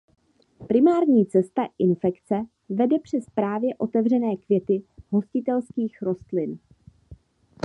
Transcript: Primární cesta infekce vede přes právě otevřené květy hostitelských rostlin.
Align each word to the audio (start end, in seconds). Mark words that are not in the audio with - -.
Primární 0.67 1.25
cesta 1.25 1.61
infekce 1.79 2.35
vede 2.69 2.99
přes 2.99 3.25
právě 3.35 3.69
otevřené 3.77 4.37
květy 4.37 4.83
hostitelských 5.11 6.01
rostlin. 6.01 6.59